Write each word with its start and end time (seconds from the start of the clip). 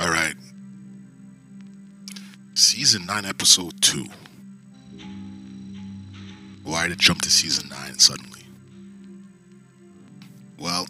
All 0.00 0.10
right. 0.10 0.34
Season 2.54 3.04
9, 3.04 3.24
episode 3.24 3.80
2. 3.82 4.06
Why 6.62 6.84
did 6.84 6.92
it 6.92 6.98
jump 6.98 7.22
to 7.22 7.30
season 7.30 7.68
9 7.68 7.98
suddenly? 7.98 8.42
Well, 10.56 10.86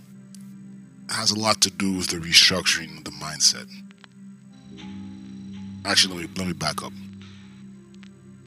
it 1.08 1.12
has 1.12 1.30
a 1.30 1.38
lot 1.38 1.62
to 1.62 1.70
do 1.70 1.96
with 1.96 2.08
the 2.08 2.18
restructuring 2.18 2.98
of 2.98 3.04
the 3.04 3.10
mindset. 3.12 3.66
Actually, 5.86 6.16
let 6.16 6.22
me, 6.24 6.30
let 6.36 6.46
me 6.48 6.52
back 6.52 6.82
up. 6.82 6.92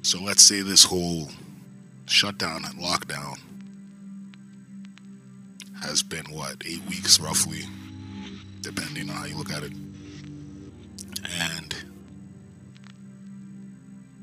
So 0.04 0.22
let's 0.22 0.44
say 0.44 0.62
this 0.62 0.84
whole 0.84 1.30
shutdown 2.06 2.66
and 2.66 2.76
lockdown 2.76 3.40
has 5.82 6.04
been 6.04 6.26
what, 6.26 6.58
eight 6.68 6.86
weeks 6.88 7.20
roughly, 7.20 7.62
depending 8.62 9.10
on 9.10 9.16
how 9.16 9.26
you 9.26 9.36
look 9.36 9.52
at 9.52 9.64
it. 9.64 9.72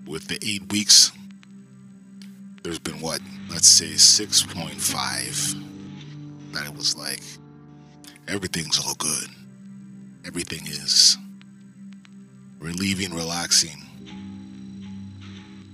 With 0.09 0.27
the 0.27 0.39
eight 0.43 0.73
weeks, 0.73 1.13
there's 2.63 2.79
been 2.79 3.01
what, 3.01 3.21
let's 3.51 3.69
say 3.69 3.91
6.5 3.91 5.65
that 6.53 6.67
it 6.67 6.75
was 6.75 6.97
like 6.97 7.21
everything's 8.27 8.79
all 8.85 8.95
good. 8.95 9.29
Everything 10.25 10.67
is 10.67 11.19
relieving, 12.59 13.15
relaxing, 13.15 13.85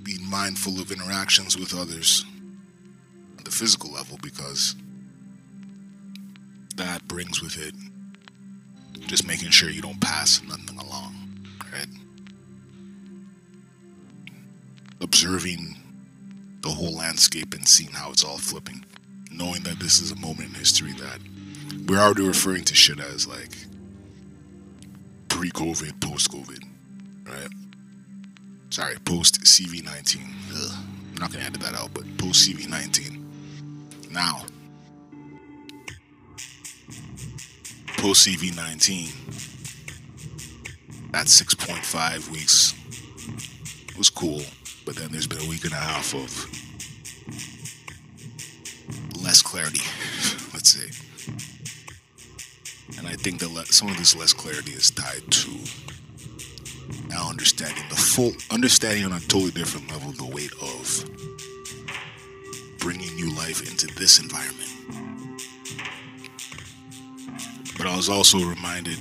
being 0.03 0.29
mindful 0.29 0.81
of 0.81 0.91
interactions 0.91 1.57
with 1.57 1.73
others 1.75 2.25
on 3.39 3.45
the 3.45 3.51
physical 3.51 3.93
level 3.93 4.19
because 4.23 4.75
that 6.77 7.07
brings 7.07 7.41
with 7.41 7.57
it 7.57 7.75
just 9.07 9.27
making 9.27 9.51
sure 9.51 9.71
you 9.71 9.81
don't 9.81 10.01
pass 10.01 10.43
nothing 10.43 10.79
along, 10.79 11.15
right? 11.73 11.87
Observing 15.05 15.77
the 16.63 16.71
whole 16.71 16.95
landscape 16.95 17.53
and 17.53 17.69
seeing 17.69 17.93
how 17.93 18.11
it's 18.11 18.25
all 18.25 18.39
flipping, 18.39 18.83
knowing 19.31 19.63
that 19.63 19.79
this 19.79 20.01
is 20.01 20.11
a 20.11 20.17
moment 20.17 20.49
in 20.49 20.55
history 20.55 20.93
that 20.93 21.19
we're 21.87 21.99
already 21.99 22.27
referring 22.27 22.65
to 22.65 22.75
shit 22.75 22.99
as 22.99 23.29
like 23.29 23.51
pre 25.29 25.51
COVID, 25.51 26.01
post 26.01 26.31
COVID, 26.33 26.65
right? 27.27 27.49
Sorry, 28.71 28.97
post 29.05 29.43
CV19. 29.43 30.23
I'm 31.11 31.15
not 31.21 31.31
gonna 31.31 31.45
edit 31.45 31.61
that 31.61 31.75
out, 31.75 31.93
but 31.93 32.05
post 32.17 32.49
CV19. 32.49 33.21
Now, 34.11 34.47
post 37.99 38.27
CV19, 38.27 39.13
that 41.13 41.27
6.5 41.27 42.31
weeks 42.33 42.75
was 43.99 44.09
cool, 44.09 44.43
but 44.85 44.97
then 44.97 45.11
there's 45.11 45.27
been 45.27 45.41
a 45.41 45.49
week 45.49 45.65
and 45.65 45.73
a 45.73 45.77
half 45.77 46.15
of 46.15 46.31
less 49.23 49.43
clarity, 49.43 49.81
let's 50.53 50.71
say. 50.71 50.91
And 52.99 53.07
I 53.07 53.15
think 53.15 53.41
that 53.41 53.51
le- 53.51 53.67
some 53.67 53.89
of 53.89 53.97
this 53.97 54.15
less 54.15 54.33
clarity 54.33 54.73
is 54.73 54.91
tied 54.91 55.23
to 55.31 55.51
now 57.09 57.29
understanding 57.29 57.85
the 57.89 57.97
full, 57.97 58.33
understanding 58.51 59.05
on 59.05 59.13
a 59.13 59.21
totally 59.21 59.51
different 59.51 59.91
level 59.91 60.13
the 60.13 60.27
weight 60.27 60.53
of 60.61 61.05
bringing 62.79 63.15
new 63.17 63.35
life 63.35 63.61
into 63.69 63.87
this 63.99 64.19
environment. 64.21 64.71
But 67.79 67.87
I 67.87 67.97
was 67.97 68.09
also 68.09 68.39
reminded, 68.39 68.99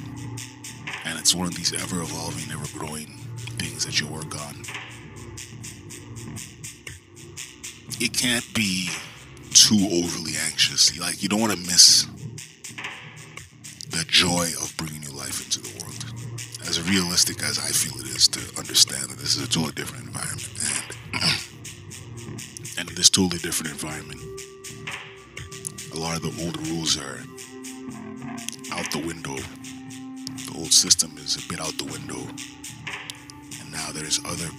and 1.06 1.20
it's 1.20 1.36
one 1.36 1.48
of 1.48 1.56
these 1.56 1.74
ever 1.74 2.02
evolving, 2.02 2.52
ever 2.52 2.66
growing 2.78 3.08
things 3.58 3.86
that 3.86 4.00
you 4.00 4.08
work 4.08 4.36
on. 4.48 4.64
It 8.04 8.12
can't 8.12 8.44
be 8.54 8.90
too 9.54 9.80
overly 9.90 10.34
anxious. 10.44 11.00
Like, 11.00 11.24
you 11.24 11.30
don't 11.30 11.40
want 11.40 11.54
to 11.54 11.60
miss 11.60 12.06
the 13.92 14.04
joy 14.10 14.50
of 14.62 14.76
bringing 14.76 15.00
new 15.00 15.16
life 15.16 15.42
into 15.42 15.62
the 15.62 15.70
world. 15.80 16.04
As 16.68 16.82
realistic 16.82 17.42
as 17.42 17.60
I 17.60 17.70
feel 17.70 17.98
it 18.02 18.08
is 18.08 18.28
to 18.28 18.42
understand 18.60 19.04
that 19.04 19.20
this 19.20 19.38
is 19.38 19.44
a 19.44 19.50
totally 19.50 19.72
different 19.72 20.04
environment. 20.08 20.52
And, 21.14 21.30
and 22.78 22.90
in 22.90 22.96
this 22.96 23.10
totally 23.10 23.40
different 23.40 23.72
environment, 23.72 24.20
a 25.94 25.98
lot 25.98 26.18
of 26.18 26.24
the 26.24 26.44
old 26.44 26.58
rules 26.68 26.98
are 26.98 27.24
out 28.74 28.92
the 28.92 29.00
window. 29.08 29.38
The 29.38 30.56
old 30.58 30.74
system 30.74 31.16
is 31.20 31.38
a 31.38 31.48
bit 31.48 31.62
out 31.62 31.78
the 31.78 31.86
window. 31.86 32.20
And 33.62 33.72
now 33.72 33.92
there's 33.94 34.20
other 34.26 34.50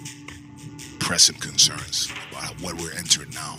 pressing 1.04 1.36
concerns 1.36 2.10
about 2.32 2.58
what 2.62 2.80
we're 2.80 2.94
entering 2.94 3.28
now. 3.34 3.56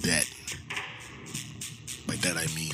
Debt. 0.00 0.28
By 2.04 2.16
that 2.16 2.36
I 2.36 2.52
mean 2.56 2.72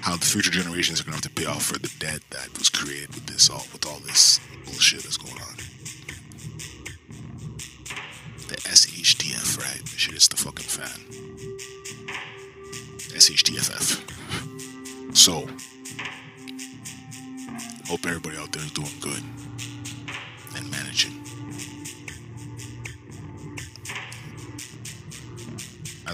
how 0.00 0.14
the 0.16 0.26
future 0.26 0.50
generations 0.50 1.00
are 1.00 1.04
gonna 1.04 1.16
have 1.16 1.22
to 1.22 1.30
pay 1.30 1.46
off 1.46 1.62
for 1.64 1.78
the 1.78 1.90
debt 1.98 2.20
that 2.28 2.50
was 2.58 2.68
created 2.68 3.08
with 3.14 3.24
this 3.24 3.48
all 3.48 3.64
with 3.72 3.86
all 3.86 3.98
this 4.00 4.38
bullshit 4.66 5.02
that's 5.04 5.16
going 5.16 5.32
on. 5.32 5.56
The 8.48 8.56
SHTF, 8.56 9.58
right? 9.58 9.80
This 9.84 9.94
shit 9.96 10.14
is 10.14 10.28
the 10.28 10.36
fucking 10.36 10.66
fan. 10.66 11.00
SHTFF. 13.16 14.02
So, 15.16 15.48
hope 17.86 18.04
everybody 18.04 18.36
out 18.36 18.52
there 18.52 18.62
is 18.62 18.72
doing 18.72 18.92
good 19.00 19.22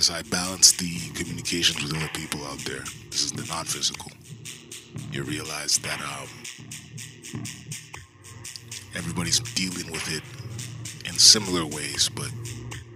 As 0.01 0.09
I 0.09 0.23
balance 0.23 0.73
the 0.73 0.99
communications 1.13 1.83
with 1.83 1.95
other 1.95 2.09
people 2.15 2.43
out 2.47 2.57
there, 2.61 2.83
this 3.11 3.23
is 3.23 3.33
the 3.33 3.45
non-physical. 3.53 4.11
You 5.13 5.25
realize 5.25 5.77
that 5.81 6.01
um, 6.01 6.27
everybody's 8.95 9.41
dealing 9.41 9.93
with 9.93 10.11
it 10.11 10.23
in 11.07 11.13
similar 11.19 11.67
ways, 11.67 12.09
but 12.09 12.31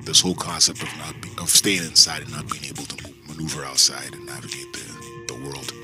this 0.01 0.23
whole 0.23 0.35
concept 0.35 0.83
of 0.83 0.89
not 0.97 1.21
be, 1.21 1.29
of 1.37 1.51
staying 1.51 1.85
inside 1.85 2.23
and 2.23 2.33
not 2.33 2.51
being 2.51 2.65
able 2.65 2.85
to 2.85 3.13
maneuver 3.29 3.67
outside 3.67 4.15
and 4.15 4.25
navigate 4.25 4.73
the, 4.73 5.35
the 5.35 5.35
world. 5.45 5.75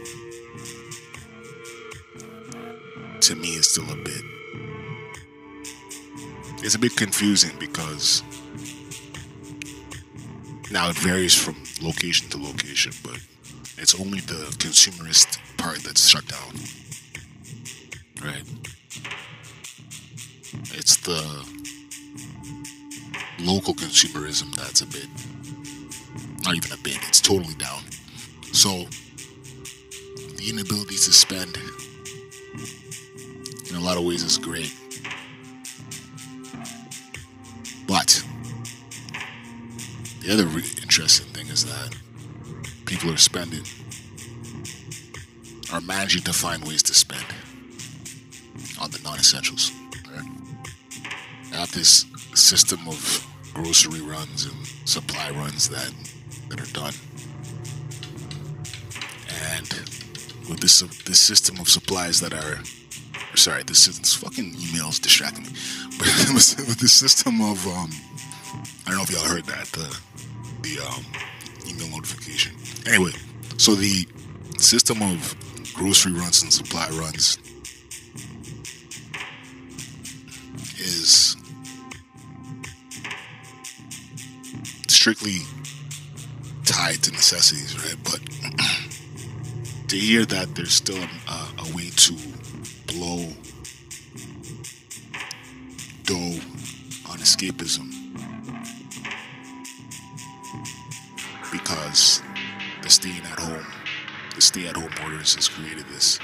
To 3.21 3.35
me, 3.35 3.57
is 3.57 3.69
still 3.69 3.91
a 3.93 3.97
bit. 3.97 4.25
It's 6.65 6.77
a 6.77 6.79
bit 6.79 6.97
confusing 6.97 7.55
because 7.59 8.23
now 10.71 10.89
it 10.91 10.97
varies 10.97 11.35
from 11.35 11.57
location 11.83 12.29
to 12.31 12.39
location, 12.39 12.93
but 13.03 13.19
it's 13.79 13.99
only 13.99 14.21
the 14.21 14.47
consumerist 14.59 15.39
part 15.57 15.79
that's 15.79 16.09
shut 16.09 16.27
down. 16.27 16.55
Right? 18.25 18.45
It's 20.75 20.97
the 20.99 21.21
local 23.41 23.75
consumerism 23.75 24.55
that's 24.55 24.83
a 24.83 24.87
bit 24.87 25.09
not 26.45 26.57
even 26.57 26.73
a 26.73 26.83
bit, 26.83 26.99
it's 27.07 27.21
totally 27.21 27.55
down. 27.55 27.83
So, 28.53 28.87
the 30.37 30.49
inability 30.49 30.97
to 30.97 31.13
spend 31.13 31.57
in 33.69 33.77
a 33.77 33.81
lot 33.81 33.97
of 33.97 34.05
ways 34.05 34.23
is 34.23 34.39
great. 34.39 34.75
But, 37.87 38.25
the 40.21 40.33
other 40.33 40.47
interesting 40.83 41.27
thing 41.29 41.47
is 41.49 41.65
that 41.65 41.97
people 42.85 43.11
are 43.11 43.17
spending, 43.17 43.65
are 45.73 45.81
managing 45.81 46.23
to 46.23 46.33
find 46.33 46.65
ways 46.65 46.83
to 46.85 46.95
spend 46.95 47.25
on 48.81 48.91
the 48.91 49.01
non 49.03 49.19
essentials. 49.19 49.73
Right? 50.15 50.27
Have 51.53 51.73
this 51.73 52.07
system 52.35 52.81
of 52.87 53.27
grocery 53.55 54.01
runs 54.01 54.45
and 54.45 54.67
supply 54.85 55.31
runs 55.31 55.69
that 55.69 55.93
that 56.49 56.61
are 56.61 56.73
done. 56.73 56.95
And 59.53 59.69
with 60.49 60.61
this 60.61 60.81
this 61.05 61.21
system 61.21 61.59
of 61.61 61.69
supplies 61.69 62.21
that 62.21 62.35
are 62.35 62.59
sorry, 63.37 63.63
this 63.63 63.87
this 63.87 64.15
fucking 64.15 64.53
emails 64.53 65.01
distracting 65.01 65.45
me. 65.45 65.53
But 65.99 66.09
with 66.35 66.79
the 66.79 66.89
system 66.89 67.41
of 67.41 67.67
um 67.67 67.91
I 68.87 68.91
don't 68.91 68.97
know 68.97 69.03
if 69.03 69.11
y'all 69.11 69.25
heard 69.25 69.45
that, 69.45 69.67
the 69.67 69.97
the 70.63 70.81
um 70.85 71.05
email 71.69 71.89
notification. 71.89 72.53
Anyway, 72.87 73.13
so 73.57 73.75
the 73.75 74.07
system 74.59 75.03
of 75.03 75.35
grocery 75.75 76.13
runs 76.13 76.43
and 76.43 76.53
supply 76.53 76.89
runs 76.91 77.39
is 80.79 81.37
strictly 84.89 85.39
tied 86.65 87.03
to 87.03 87.13
necessities, 87.13 87.77
right? 87.79 87.97
But 88.05 88.21
to 89.89 89.97
hear 89.97 90.25
that 90.25 90.55
there's 90.55 90.75
still 90.75 91.03
a, 91.29 91.49
a 91.59 91.77
way 91.77 91.91
to 91.91 92.15
blow 92.87 93.29
dough 96.05 96.41
on 97.11 97.19
escapism 97.19 98.00
because 101.51 102.23
the 102.83 102.91
staying 102.91 103.23
at 103.25 103.39
home, 103.39 103.67
the 104.35 104.41
stay 104.41 104.67
at 104.67 104.77
home 104.77 104.91
orders 105.03 105.35
has 105.35 105.49
created 105.49 105.87
this 105.89 106.19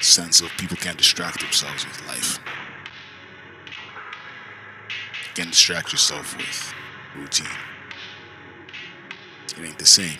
sense 0.00 0.40
of 0.40 0.48
people 0.56 0.76
can't 0.76 0.96
distract 0.96 1.40
themselves 1.40 1.86
with 1.86 2.06
life. 2.06 2.38
You 5.28 5.34
can't 5.34 5.50
distract 5.50 5.92
yourself 5.92 6.36
with 6.36 6.74
routine. 7.16 7.46
It 9.58 9.64
ain't 9.64 9.78
the 9.78 9.86
same. 9.86 10.18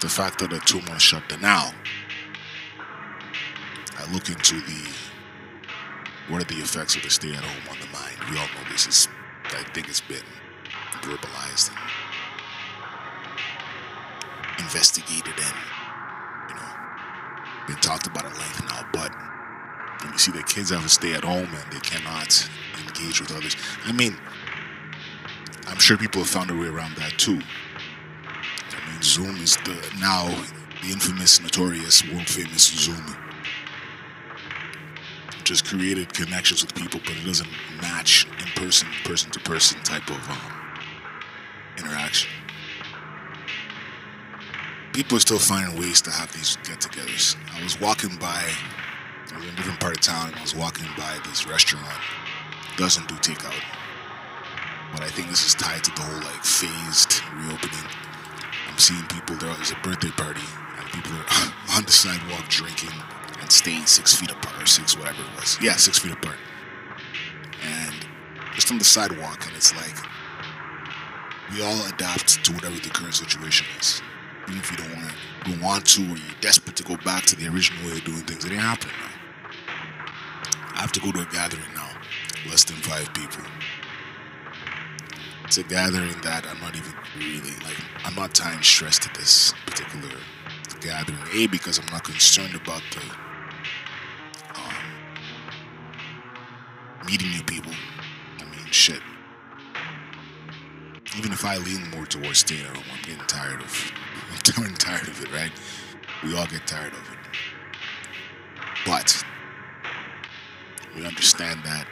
The 0.00 0.08
fact 0.08 0.38
that 0.40 0.50
the 0.50 0.58
two 0.60 0.80
months 0.82 1.04
shut 1.04 1.28
down 1.28 1.40
now, 1.40 1.72
I 3.98 4.12
look 4.12 4.28
into 4.28 4.60
the 4.60 4.90
what 6.28 6.40
are 6.40 6.44
the 6.44 6.60
effects 6.60 6.96
of 6.96 7.02
the 7.02 7.10
stay 7.10 7.32
at 7.32 7.42
home 7.42 7.70
on 7.70 7.80
the 7.80 7.86
mind. 7.92 8.16
We 8.30 8.38
all 8.38 8.46
know 8.46 8.70
this 8.70 8.86
is 8.86 9.08
I 9.44 9.62
think 9.74 9.88
it's 9.88 10.00
been 10.00 10.22
verbalized 11.00 11.70
and 11.70 11.78
investigated 14.60 15.34
and 15.36 15.56
you 16.48 16.54
know 16.54 16.72
been 17.66 17.76
talked 17.76 18.06
about 18.06 18.24
at 18.24 18.36
length 18.38 18.62
now, 18.68 18.86
but 18.92 19.12
when 20.02 20.12
you 20.12 20.18
see 20.18 20.32
that 20.32 20.46
kids 20.46 20.70
have 20.70 20.82
to 20.82 20.88
stay 20.88 21.14
at 21.14 21.24
home 21.24 21.48
and 21.54 21.72
they 21.72 21.80
cannot 21.80 22.48
engage 22.86 23.20
with 23.20 23.30
others. 23.32 23.56
I 23.84 23.92
mean, 23.92 24.16
I'm 25.66 25.78
sure 25.78 25.96
people 25.96 26.22
have 26.22 26.30
found 26.30 26.50
a 26.50 26.56
way 26.56 26.66
around 26.66 26.96
that 26.96 27.12
too. 27.18 27.40
I 28.26 28.92
mean, 28.92 29.02
Zoom 29.02 29.36
is 29.36 29.56
the 29.58 29.76
now 30.00 30.26
the 30.82 30.90
infamous, 30.90 31.40
notorious, 31.40 32.04
world 32.10 32.26
famous 32.26 32.66
Zoom. 32.66 33.16
Just 35.44 35.64
created 35.64 36.12
connections 36.12 36.62
with 36.62 36.74
people, 36.74 37.00
but 37.04 37.16
it 37.16 37.24
doesn't 37.24 37.48
match 37.80 38.26
in 38.38 38.46
person, 38.62 38.88
person 39.04 39.30
to 39.32 39.40
person 39.40 39.80
type 39.82 40.08
of 40.08 40.30
um, 40.30 40.61
interaction. 41.78 42.30
People 44.92 45.16
are 45.16 45.20
still 45.20 45.38
finding 45.38 45.80
ways 45.80 46.02
to 46.02 46.10
have 46.10 46.32
these 46.32 46.56
get-togethers. 46.68 47.36
I 47.58 47.62
was 47.62 47.80
walking 47.80 48.14
by, 48.16 48.44
I 49.32 49.36
was 49.36 49.46
in 49.46 49.52
a 49.52 49.56
different 49.56 49.80
part 49.80 49.96
of 49.96 50.02
town, 50.02 50.28
and 50.28 50.36
I 50.36 50.42
was 50.42 50.54
walking 50.54 50.86
by 50.98 51.18
this 51.24 51.46
restaurant. 51.46 51.86
Doesn't 52.76 53.08
do 53.08 53.14
takeout, 53.16 53.62
but 54.92 55.02
I 55.02 55.08
think 55.08 55.28
this 55.28 55.46
is 55.46 55.54
tied 55.54 55.84
to 55.84 55.90
the 55.94 56.02
whole 56.02 56.20
like 56.20 56.44
phased 56.44 57.20
reopening. 57.36 57.88
I'm 58.68 58.78
seeing 58.78 59.04
people. 59.06 59.36
There's 59.36 59.70
a 59.70 59.76
birthday 59.82 60.10
party, 60.10 60.44
and 60.78 60.86
people 60.92 61.12
are 61.12 61.52
on 61.76 61.84
the 61.84 61.92
sidewalk 61.92 62.48
drinking 62.48 62.92
and 63.40 63.50
staying 63.50 63.86
six 63.86 64.14
feet 64.14 64.30
apart, 64.30 64.62
or 64.62 64.66
six 64.66 64.96
whatever 64.96 65.22
it 65.22 65.40
was. 65.40 65.58
Yeah, 65.60 65.76
six 65.76 65.98
feet 65.98 66.12
apart, 66.12 66.36
and 67.62 67.94
just 68.54 68.70
on 68.70 68.78
the 68.78 68.84
sidewalk, 68.84 69.46
and 69.46 69.56
it's 69.56 69.74
like 69.76 69.96
we 71.52 71.62
all 71.62 71.86
adapt 71.86 72.44
to 72.44 72.52
whatever 72.52 72.76
the 72.76 72.88
current 72.88 73.14
situation 73.14 73.66
is. 73.78 74.00
Even 74.48 74.60
if 74.60 74.70
you 74.70 74.76
don't 74.78 74.94
want 74.96 75.12
to, 75.44 75.62
want 75.62 75.86
to, 75.86 76.02
or 76.02 76.16
you're 76.16 76.40
desperate 76.40 76.76
to 76.76 76.82
go 76.82 76.96
back 77.04 77.24
to 77.26 77.36
the 77.36 77.46
original 77.48 77.84
way 77.86 77.92
of 77.92 78.04
doing 78.04 78.22
things, 78.22 78.44
it 78.44 78.52
ain't 78.52 78.60
happening 78.60 78.94
now. 79.00 79.10
I 80.74 80.80
have 80.80 80.92
to 80.92 81.00
go 81.00 81.12
to 81.12 81.20
a 81.20 81.26
gathering 81.26 81.62
now, 81.74 81.90
less 82.48 82.64
than 82.64 82.76
five 82.76 83.12
people. 83.12 83.44
It's 85.44 85.58
a 85.58 85.64
gathering 85.64 86.18
that 86.22 86.46
I'm 86.48 86.60
not 86.60 86.74
even 86.74 86.92
really 87.18 87.54
like. 87.64 87.76
I'm 88.04 88.14
not 88.14 88.34
tying 88.34 88.62
stress 88.62 88.98
to 89.00 89.12
this 89.18 89.52
particular 89.66 90.08
gathering. 90.80 91.18
A 91.32 91.46
because 91.46 91.78
I'm 91.78 91.86
not 91.92 92.04
concerned 92.04 92.54
about 92.54 92.82
the 92.90 93.02
um, 94.58 94.74
meeting 97.06 97.30
new 97.30 97.42
people. 97.44 97.72
Even 101.16 101.32
if 101.32 101.44
I 101.44 101.56
lean 101.58 101.90
more 101.90 102.06
towards 102.06 102.38
staying 102.38 102.62
at 102.62 102.76
home, 102.76 102.84
I'm 102.92 103.02
getting 103.02 103.26
tired 103.26 103.60
of 103.60 103.92
I'm 104.30 104.38
getting 104.44 104.74
tired 104.74 105.08
of 105.08 105.22
it, 105.22 105.32
right? 105.32 105.52
We 106.24 106.36
all 106.36 106.46
get 106.46 106.66
tired 106.66 106.92
of 106.92 106.98
it. 106.98 107.18
But 108.86 109.24
we 110.96 111.04
understand 111.04 111.60
that 111.64 111.86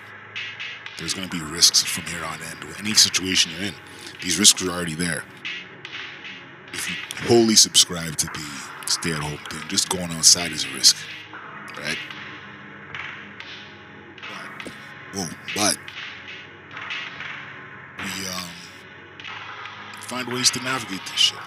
there's 0.98 1.14
going 1.14 1.28
to 1.28 1.36
be 1.36 1.42
risks 1.42 1.82
from 1.82 2.04
here 2.04 2.24
on 2.24 2.38
in. 2.40 2.74
Any 2.78 2.94
situation 2.94 3.52
you're 3.52 3.68
in, 3.68 3.74
these 4.22 4.38
risks 4.38 4.62
are 4.62 4.70
already 4.70 4.94
there. 4.94 5.24
If 6.72 6.88
you 6.88 6.96
wholly 7.26 7.56
subscribe 7.56 8.16
to 8.16 8.26
the 8.26 8.90
stay 8.90 9.12
at 9.12 9.20
home 9.20 9.38
thing, 9.50 9.62
just 9.68 9.88
going 9.88 10.10
outside 10.10 10.52
is 10.52 10.64
a 10.64 10.74
risk, 10.74 10.96
ways 20.30 20.50
to 20.50 20.62
navigate 20.62 21.00
this 21.06 21.18
shit. 21.18 21.38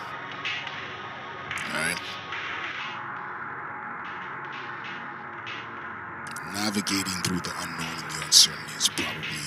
Alright? 1.74 2.00
Navigating 6.54 7.24
through 7.24 7.40
the 7.40 7.54
unknown 7.62 8.04
and 8.04 8.12
the 8.12 8.26
uncertainty 8.26 8.76
is 8.76 8.90
probably 8.90 9.44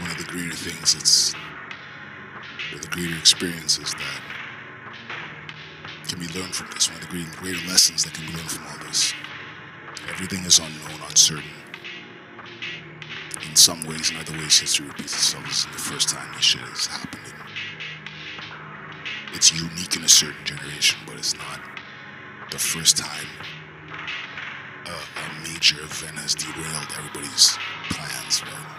one 0.00 0.10
of 0.10 0.18
the 0.18 0.24
greater 0.24 0.54
things 0.54 0.94
It's 0.94 1.34
or 2.72 2.78
the 2.78 2.88
greater 2.88 3.16
experiences 3.16 3.92
that 3.94 4.20
can 6.08 6.18
be 6.20 6.26
learned 6.38 6.54
from 6.54 6.68
this, 6.72 6.88
one 6.88 7.00
of 7.00 7.02
the 7.02 7.10
greater, 7.10 7.30
greater 7.36 7.66
lessons 7.68 8.04
that 8.04 8.14
can 8.14 8.26
be 8.26 8.32
learned 8.32 8.50
from 8.50 8.66
all 8.66 8.78
this. 8.86 9.12
Everything 10.08 10.44
is 10.44 10.58
unknown, 10.58 11.00
uncertain 11.08 11.50
in 13.48 13.56
some 13.56 13.82
ways, 13.84 14.10
in 14.10 14.16
other 14.16 14.32
ways, 14.32 14.58
history 14.58 14.86
repeats 14.86 15.14
itself. 15.14 15.44
This 15.44 15.58
is 15.60 15.66
the 15.66 15.78
first 15.78 16.08
time 16.08 16.32
this 16.34 16.44
shit 16.44 16.60
has 16.62 16.86
happened. 16.86 17.32
It's 19.32 19.52
unique 19.52 19.96
in 19.96 20.04
a 20.04 20.08
certain 20.08 20.44
generation, 20.44 21.00
but 21.06 21.16
it's 21.16 21.34
not 21.36 21.60
the 22.50 22.58
first 22.58 22.96
time 22.96 23.26
a, 24.86 24.90
a 24.90 25.48
major 25.48 25.80
event 25.80 26.18
has 26.18 26.34
derailed 26.34 26.88
everybody's 26.96 27.58
plans, 27.90 28.42
right? 28.42 28.70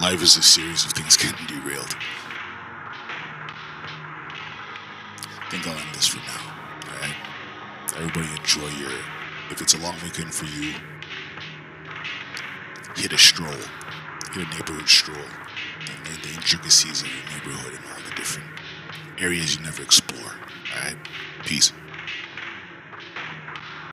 Life 0.00 0.22
is 0.22 0.36
a 0.36 0.42
series 0.42 0.84
of 0.84 0.92
things 0.92 1.16
getting 1.16 1.46
derailed. 1.46 1.96
I 5.40 5.50
think 5.50 5.66
I'll 5.66 5.78
end 5.78 5.94
this 5.94 6.08
for 6.08 6.18
now. 6.18 6.52
Alright? 6.92 7.16
Everybody 7.96 8.28
enjoy 8.36 8.68
your 8.80 8.90
if 9.50 9.60
it's 9.60 9.74
a 9.74 9.78
long 9.78 9.94
weekend 10.02 10.34
for 10.34 10.46
you, 10.46 10.72
hit 12.96 13.12
a 13.12 13.18
stroll, 13.18 13.50
hit 14.32 14.46
a 14.46 14.50
neighborhood 14.50 14.88
stroll, 14.88 15.16
and 15.18 16.08
learn 16.08 16.20
the 16.22 16.34
intricacies 16.34 17.02
of 17.02 17.08
your 17.08 17.38
neighborhood 17.38 17.72
and 17.74 17.84
all 17.92 18.08
the 18.08 18.14
different 18.16 18.48
areas 19.18 19.56
you 19.56 19.62
never 19.62 19.82
explore. 19.82 20.32
All 20.32 20.82
right, 20.82 20.96
peace. 21.44 21.72